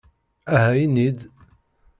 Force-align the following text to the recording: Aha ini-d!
Aha 0.55 0.71
ini-d! 0.83 1.17